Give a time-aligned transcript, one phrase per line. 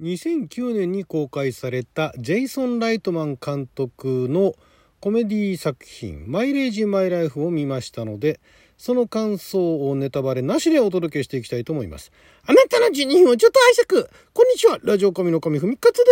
[0.00, 4.54] 2009年に公開されたジェイソン・ライトマン監督の
[4.98, 8.40] コメディ作品「マイレージ・マイ・ライフ」を見ましたので
[8.76, 12.10] その感想をネタバレなしでお届けしていきたいと思います。
[12.44, 14.08] あなたの12分をちょっと拝借。
[14.32, 14.80] こんにちは。
[14.82, 16.02] ラジオ神の神ふみかつで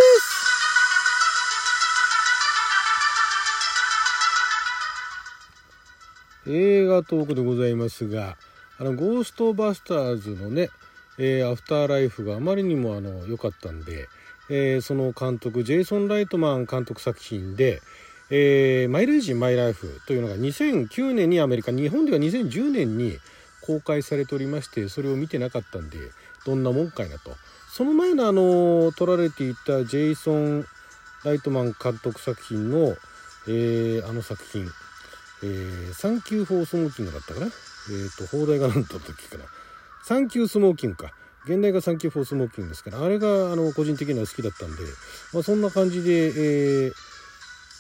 [6.47, 6.53] す。
[6.53, 8.37] 映画トークでございますが
[8.79, 10.71] あのゴーストバスターズのね
[11.19, 14.09] えー、アフターライフがあまりにもあの良かったんで、
[14.49, 17.83] えー、その監督ジェイソン・ライトマン監督作品で
[18.31, 23.19] 「えー、マイレージ・マイ・ライフ」というのが2009年にアメリカ日本では2010年に
[23.61, 25.99] 公開されておりましてそれを見てなかったんで
[26.45, 27.37] どんなもんかいなと。
[27.71, 30.67] その前のあの撮られていたジェイソン・
[31.25, 32.97] ライトマン監督作品の、
[33.47, 34.71] えー、あの作品
[35.43, 37.47] 「えー、サンキュー・フォー・スモーキング」だったかな？
[37.47, 39.45] えっ、ー、と邦題が何だった時かな。
[40.03, 41.13] サンキュースモーキングか。
[41.45, 44.83] 原題が Thank You for Smoking ですから、あれがあの個人的には好きだったんで、
[45.33, 46.93] まあ、そんな感じで、えー、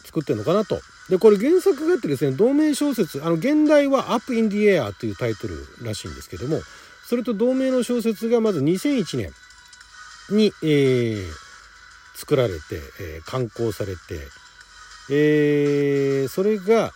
[0.05, 0.81] 作ってるのかなと。
[1.09, 6.61] で、これ原作があってですね、同名小説、あの、原題は Up in the Air というタイトルらしいんですけども、
[7.05, 9.33] それと同名の小説がまず2001年
[10.31, 11.23] に、えー、
[12.15, 12.61] 作られて、
[13.01, 14.01] えー、刊行されて、
[15.11, 16.93] えー、それが、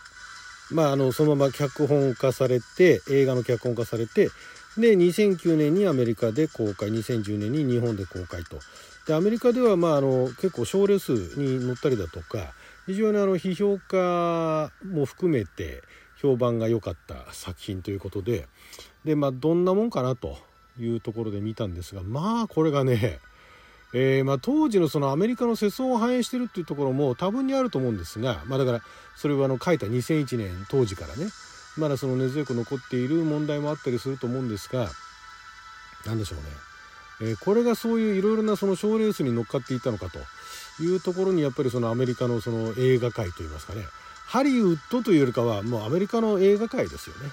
[0.71, 4.29] まあ、あの、そのまま脚本化されて、映画の脚本化されて、
[4.77, 8.59] で2009年にアメリカで公開2010年に日本で公開と。
[9.07, 12.53] でアメリカではまああの結構賞レースに乗ったりだとか
[12.85, 15.81] 非常にあの批評家も含めて
[16.21, 18.47] 評判が良かった作品ということで
[19.05, 20.37] でまあどんなもんかなと
[20.77, 23.19] いうところで見たんですがまあこれがね
[23.93, 28.81] えー、まあ、当時のそのアメリカの世相を反映してるっていうところも多分にあると思うんですが、まあ、だから
[29.15, 31.27] それはあの書いた2001年当時からね
[31.77, 34.89] まだその根強く残っている問題もあったりすると思うんですが
[36.05, 40.19] 何でしょうね、えー、これがそういういろいろなその賞レースに乗っかっていたのかと
[40.83, 43.83] いうところにやっぱりそのアメリカのその映画界といいますかね。
[44.27, 47.31] ハリウッドというよりかはもうアメリカの映画界ですよね。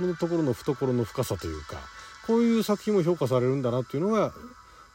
[0.00, 1.76] のところの懐の深さというか
[2.26, 4.32] こういう作品も評価されるんだなっていうのが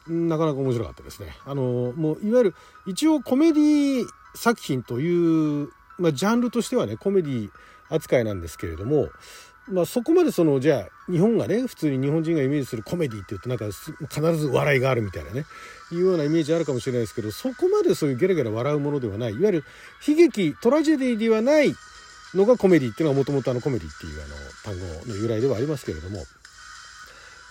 [0.08, 1.36] なかなか面白かったですね。
[1.44, 2.54] あのもういわゆる
[2.86, 7.50] 一応コメディ作品という、まあ、ジャンルとしてはねコメディ
[7.88, 9.08] 扱いなんですけれども、
[9.68, 15.44] まあ、そこまでそのじゃあ日本がね普通に日本人がイメージするコメディっていうとなんか必ず笑いがあるみたいなね
[15.92, 19.32] いうようなイメージあるかもしれないですけどそこまでそういうゲラゲラ笑うものではない。
[19.32, 19.64] いわゆる
[20.06, 21.74] 悲劇トラジェディではない
[22.34, 26.24] のがコメディっていうのはもともとあのコメディっていうあの単語の由来ではありますけれども。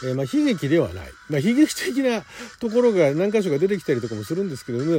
[0.03, 2.21] えー、まあ悲劇ではない、まあ、悲劇的な
[2.59, 4.91] ところが何箇所か出てきたりとかもするんですけれども、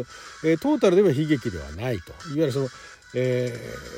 [0.43, 2.13] えー、トータルでは悲劇ではないと。
[2.13, 2.69] いわゆるその
[3.19, 3.51] え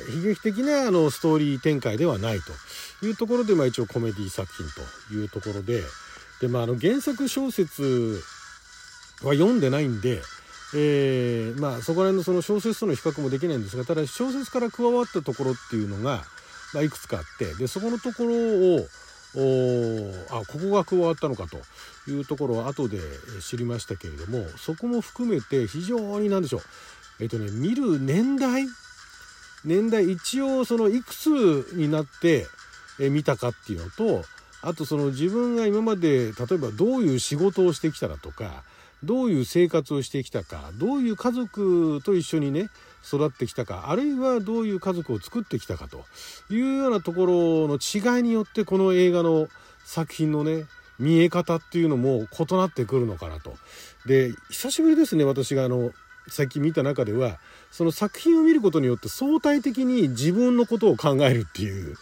[0.07, 4.65] ー、悲劇的なあのストーリー展開ではないというところで、まあ、一応コメディ作品
[5.09, 5.83] というところで
[6.39, 8.23] で、まあ、あの原作小説
[9.21, 10.21] は読んでないんで、
[10.73, 16.23] えー、まあ、そこら辺のその小説との比較もできないんですがただ小説から加わったところっていうのが、
[16.73, 18.87] まあ、いくつかあってでそこのところを
[20.31, 21.57] あここが加わったのかと
[22.09, 22.99] いうところを後で
[23.41, 26.61] 知りましたけれどもそこも含めて非常に何でしょう。
[27.19, 28.65] えっ、とね見る年代
[29.65, 31.27] 年代一応そのいくつ
[31.73, 32.47] になって
[32.99, 34.23] 見たかっていうのと
[34.61, 38.63] あとその自分が今まで例えばどういう仕事をしてきたかとか
[39.03, 42.69] どういう生活をしてきたかどういう家族と一緒にね
[43.05, 46.03] 育ってきたかあるいはどういう家族を作ってきたかと
[46.49, 47.33] いうようなところ
[47.69, 49.47] の違いによってこの映画の
[49.85, 50.65] 作品のね
[50.99, 53.55] 見え方っていうのも異なってくるのかなと。
[54.05, 55.91] で久しぶりですね私があの
[56.29, 57.39] 最近見た中では
[57.71, 61.95] その作品を見ることによって相対的に自分のことを考えるっていう、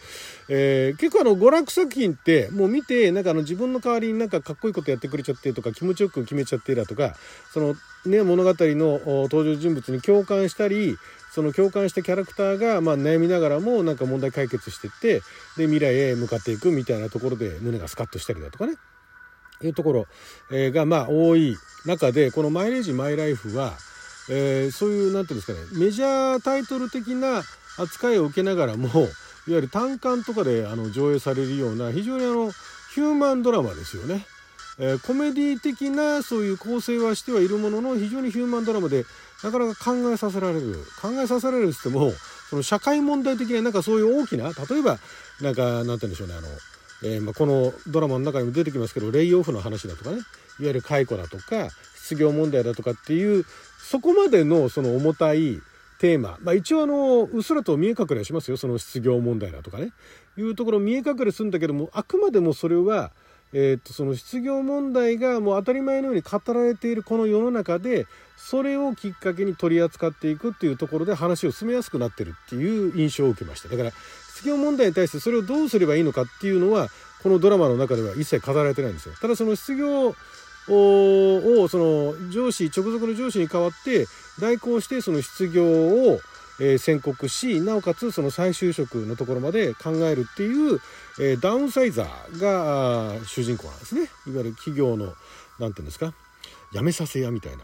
[0.48, 7.14] えー、結構あの娯楽作品ってもう見てなんかあの自分の代わりになんかかっこいいことやってくれちゃってとか気持ちよく決めちゃってだとか
[7.52, 7.74] その
[8.06, 10.96] ね物語の登場人物に共感したり
[11.30, 15.20] その共感したキャラクターがまあ悩みながらもなんか問題解決してって
[15.56, 18.74] で未来へ向かっていくみたいなところで胸がスカッとしたりだとかね。
[19.60, 20.06] いうところ
[20.50, 23.74] がまあ多い中でこの「マイレージマイライフは」
[24.30, 27.42] えー、そういう何て言うんですかねメジャータイトル的な
[27.78, 29.08] 扱いを受けながらもいわ
[29.46, 32.50] ゆる単館とかであの上映されるような非常にあの
[32.94, 34.26] ヒューマンドラマですよね。
[34.80, 39.04] えー、コメディ的なそういう構成はしてはいるものの非常にヒューマンドラマで
[39.42, 42.12] なかなか考えさせられる考えさせられるっつっても
[42.48, 44.98] その社会問題的ななんかそういう大きな例えば
[45.40, 46.48] なんかなんて言うんでしょうねあの、
[47.02, 50.24] えー、まあ、このドラマの中にも出てきますけどレイオフの話だとかねいわ
[50.60, 51.70] ゆる解雇だとか
[52.08, 53.44] 失業問題だとかっていう
[53.78, 55.60] そこまでのその重たい
[55.98, 58.56] テーマ、まあ、一応あのうっすらと見え隠れしますよ。
[58.56, 59.92] その失業問題だとかね。
[60.38, 63.10] いうところ見え隠れするんだけどもあくまでもそれは、
[63.52, 68.06] えー、とその失業問題がもう当たり前のように語られているこの世の中で
[68.36, 73.68] それをきっかけに取り扱っていくっていうところで話を進めやすくなってるっていう印象を受けました。
[73.68, 73.90] だから
[74.36, 76.88] 失業問題に対してそれをどうすればいいのかっていうのは
[77.24, 79.14] このドラマの中では一切語られてないんですよ。
[79.20, 80.14] ただその失業
[80.68, 84.06] をその上司直属の上司に代わって
[84.40, 86.20] 代行してその失業を
[86.60, 90.80] え、宣告しなおかつその再就職のところまで考えるっていう、
[91.20, 94.02] え、ダウンサイザーが主人公なんですね。
[94.26, 95.14] いわゆる企業の何て
[95.58, 96.12] 言うんですか
[96.72, 97.58] 辞めさせ屋みたいな。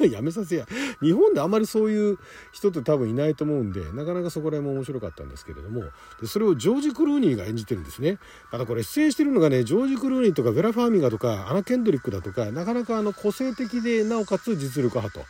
[0.10, 0.66] やめさせや。
[1.02, 2.18] 日本であまりそういう
[2.52, 5.84] 人って多分いないと思うんでなかなかそこら辺も面白かったんですけれども。
[6.20, 8.18] でそれをジョージ・クルーニーが演じてるんですね。
[8.52, 15.26] またこれ出演してるのがねジョージ・クルーニーとかベラ・ファーミガとかアナ・ケンドリックだとかなかなかあの個性的でなおかつ実力派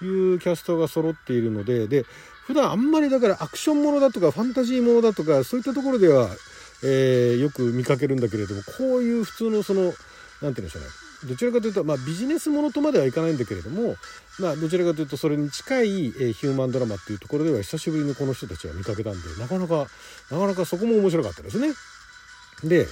[0.00, 1.86] というキャストが揃っているので。
[1.88, 2.06] で
[2.42, 6.28] 普段あんまりだからアクションものだとかファンタジーものだとかそういったところでは、
[6.82, 9.96] えー、よく見かけるんだけれどもこういう普通のその何て
[10.40, 10.88] 言うんでしょうね。
[11.26, 13.96] どちらかというと、まあ、ビジネスものとまではいかないんだけれども、
[14.38, 19.86] まあ、どちらかというとそれに近い、ヒューマンドラマっていうところでは久しぶりにこの人たちは見かけたんでなかなか
[20.30, 21.72] なかなかそこも面白かったですね。
[22.64, 22.86] で、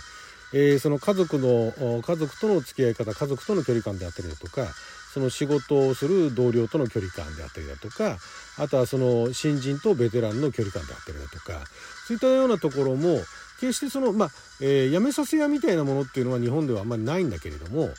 [0.52, 4.66] えー、その家族の家族との付き合い方家族との距離感であったりだとか
[5.12, 8.18] その仕事をする同僚との距離感であったりだとか
[8.58, 11.64] あとはその新人とベテランの距離感であったりだとか
[12.06, 13.18] そういったようなところも
[13.60, 14.30] 決してそのまあ、
[14.60, 17.90] えー、辞めさせ屋みたいなものっていうのは日本ではあんまりないんだけれども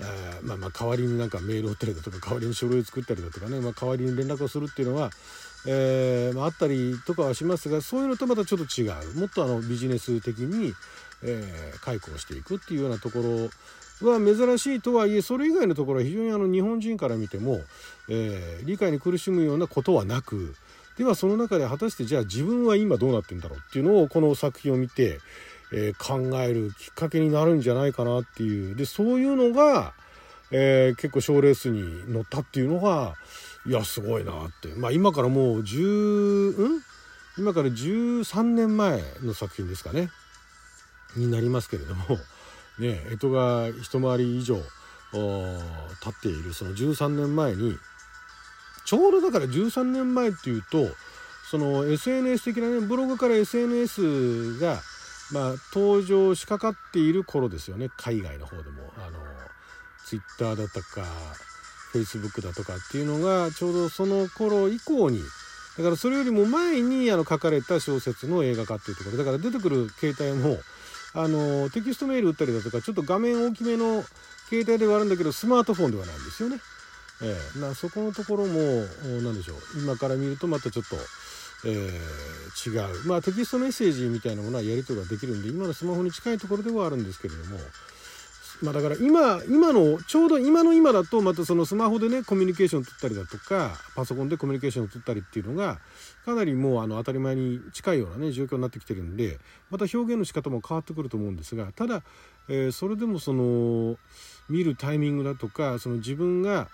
[0.00, 5.10] あまあまあ代わりになんかメールを打ったりだとか代わりに書類を作ったりだとかね、まあ、代わりに連絡をするっていうのは、
[5.66, 9.18] えーまあ、あったりとかはしますがそういうのとまたちょっと違う。
[9.18, 10.74] もっとあのビジネス的に、
[11.22, 13.50] えー、解雇をしていくっていうようなところ
[14.02, 17.60] は珍しいとはいえそれ以外のところは非常にあの日本人から見ても、
[18.08, 20.54] えー、理解に苦しむようなことはなく
[20.98, 25.20] ではその中で果たしてじゃあ自分は今どうなってんだろうっていうのをこの作品を見て
[25.72, 28.76] えー、考えるきっかけになるんじゃないかなっていう。
[28.76, 29.92] でそういうのが、
[30.50, 33.14] えー、結構賞レースに乗ったっていうのが
[33.66, 34.68] いやすごいなって。
[34.76, 36.82] まあ今からもう10ん？
[37.38, 40.10] 今から13年前の作品ですかね。
[41.16, 42.18] になりますけれども。
[42.78, 44.60] ね干支が一回り以上
[45.12, 47.78] 経っているその13年前に。
[48.84, 50.88] ちょうどだから13年前っていうと
[51.50, 54.80] その SNS 的なねブログから SNS が
[55.32, 57.90] まあ、登場しかかっている頃ですよね。
[57.96, 58.92] 海外の方でも。
[58.96, 59.18] あの
[60.06, 61.04] ツイッターだとか
[61.90, 65.20] フェイスブックだとかっていうのがちょうどその頃以降に。
[65.76, 69.18] だからそれよりも前にあの書かれた小説の映画化っていうところ。
[69.18, 70.58] だから出てくる携帯も
[71.12, 74.04] あのテキストメール打ったりだとかちょっと画面大きめの
[74.48, 76.60] 携帯ではあるんだけどスマートフォンではないんですよね。
[77.22, 78.86] えー、なそこのところも
[79.22, 79.56] 何でしょう。
[79.82, 80.96] 今から見るとまたちょっと
[81.66, 83.06] えー、違う。
[83.06, 87.58] まあテキストメッセージみたいなものはやり取りができるんで今のスマホに近いところではあるんですけれども
[88.62, 95.78] まあだから今今のちょうど今の今だとまたそのスマホでねコミュニケーションを取ったりだとかパソコンでコミュニケーションを取ったりっていうのが
[96.24, 99.38] かなりもうあの当たり前に近いようなね状況になってきてるんで
[99.70, 102.02] また表現の仕方も変わってくると思うんですがただ、
[102.48, 103.96] え、それでもその
[104.48, 106.68] 見るタイミングだとかその自分が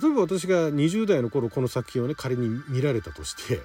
[0.00, 3.60] 例えば私が20代の頃この作品をね仮に見られたとして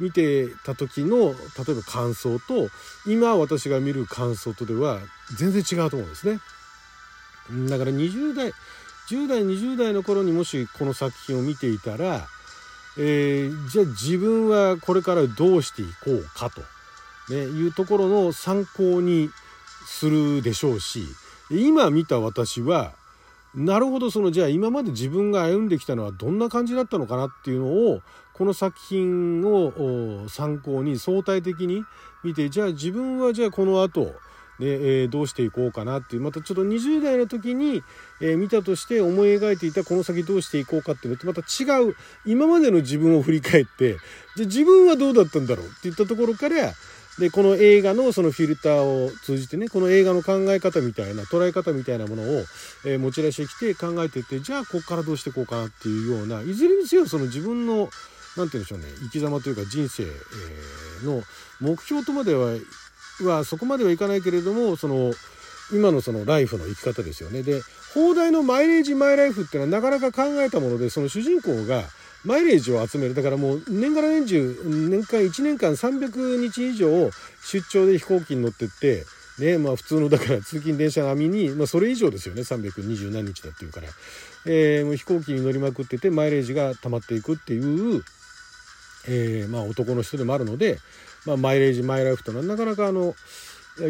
[0.00, 2.68] 見てた時の例えば感想と
[3.06, 4.98] 今私が見る感想とでは
[5.36, 6.40] 全然違うと思うんですね。
[7.68, 8.52] だから20代
[9.08, 12.26] 10代20代の頃にもしこの作品を見ていたら、
[12.96, 16.62] えー、じゃあ自分はこれからどうしていこうかと、
[17.32, 19.30] ね、いうところの参考に
[19.86, 21.04] するでしょうし
[21.50, 22.94] 今見た私は
[23.54, 28.00] なるほどそのじゃあ今まで自分が歩んできたのはどんな感じだったのかなっていうのを
[28.32, 31.84] この作品を参考に相対的に
[32.24, 34.12] 見てじゃあ自分はじゃあこの後
[34.58, 37.82] で、えー、どうしていこうかなっていうまたちょっと20代の時に、
[38.20, 41.96] えー、見たとして思い描いていたこの先どうしていこうかっていうのとまた違う
[42.26, 43.98] 今までの自分を振り返って
[44.36, 46.72] じゃあ自分はどうだったんだろうっていったところから
[47.18, 52.44] でこの映画のそのフィルターを通じてねこの映画の考え方みたいな捉え方みたいなものを、
[52.84, 57.88] え、持ち出してきて考えていってじゃあここからどうしていこうかなっていうようないずれにせよその自分の
[58.36, 60.04] 何て言うんでしょうね生き様というか人生
[61.04, 61.22] の
[61.60, 62.56] 目標とまでは
[63.22, 65.12] はそこまではいかないけれどもその
[65.72, 67.42] 今のそのライフの生き方ですよね。
[67.42, 67.62] で
[67.94, 71.84] 放題のマイレージマイライフっていうのはなかなか考えたものでその主人公が
[72.24, 73.14] マイレージを集める。
[73.14, 77.10] だからもう年がら年中年間1年間300日以上
[77.42, 79.04] 出張で飛行機に乗ってって
[79.38, 82.42] ねまあ普通のだから通勤電車並みに、まあ、それ以上ですよね。
[82.42, 83.88] 320何日だっていうから、
[84.46, 88.02] えー、もう飛行機に乗りまくっててマイレージが溜まっていくっていう
[89.06, 90.78] えー、まあ、男の人でもあるので、
[91.26, 93.14] まあ、マイレージマイライフというのはなかなかあの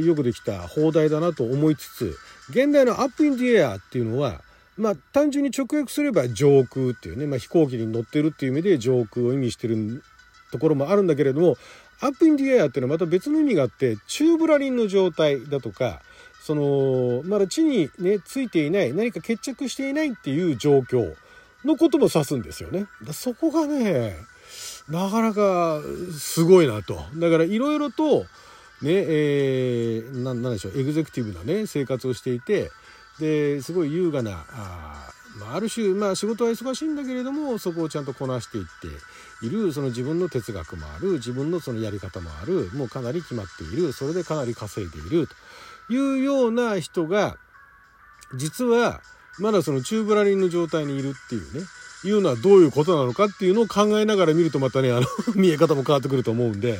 [0.00, 2.16] よくできた邦題だなと思いつつ
[2.50, 4.40] 現代の「アップ・イン・ディエア」っていうのは
[4.76, 10.02] まあ単純に直訳すれば上空っていうね、まあ、飛行機に乗ってるっていう意味で上空を意味してる
[10.52, 11.56] ところもあるんだけれども
[12.00, 16.00] Up in the Air っていうのはまた別の意味があってチューブラリンの状態だとか
[16.42, 21.14] そのまだ地に根ついていない何か決着していないっていう状況
[21.64, 22.86] のことも指すんですよね。
[23.02, 24.16] だそこがね
[24.88, 25.80] なかなか
[26.12, 27.00] すごいなと。
[27.16, 28.26] だからいろいろと
[28.82, 32.70] ねえー、ななんでしょうエグゼクティブなね生活をしていて
[33.18, 45.28] ですごい優雅なあ,、まあ、ある種、まあ、仕事は忙しいんだけれどもそこをちゃんとこなしていっているその自分の哲学もある自分のそのやり方もあるもうかなり決まっているそれでかなり稼いでいる
[45.88, 47.36] というような人が
[48.36, 49.00] 実は
[49.38, 51.66] まだそのチューブラリンの状態にいるっていうね
[52.04, 56.78] いうのはどういうことなのかっていうのを考えながら見るとまたねあの 見え方も変わってくると思うんで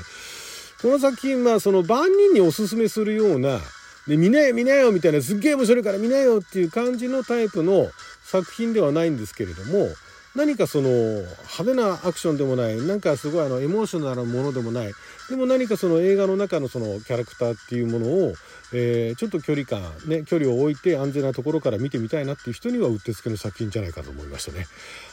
[0.83, 3.61] この作品はその万人におすすめするような
[4.07, 7.91] で、見なよ見なよみたいな、すっげえ面白いから見なよっていう感じのタイプの
[8.23, 9.89] 作品ではないんですけれども、
[10.35, 14.93] 何かその派手なアクションでもない、なんかすごいあのエモーショナルなものでもない、
[15.31, 18.35] でも何かその映画の中のそのキャラクターっていうものを、
[18.73, 24.67] えー、ちょっと距離感、ね、距離を置いて安全なところから見てみたいなっていう人にはうってつけの作品じゃないかと思いましたね。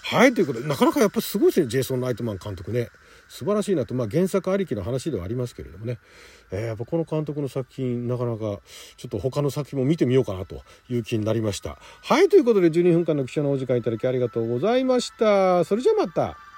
[0.03, 2.89] はい、ということで、なかなかやっぱすごいですね、ジェイソン・ライトマン監督ね。
[3.31, 5.99] 素晴らしいなと、まあ、原作ありきの話ではありますけれどもね、
[6.51, 8.59] えー、やっぱこの監督の作品なかなか
[8.97, 11.77] ちょっと他の作品も見てみようかなという気になりました。
[12.03, 15.63] はいということで12分間の記者のお時間いただきありがとうございました。
[15.63, 16.50] それじゃあまた。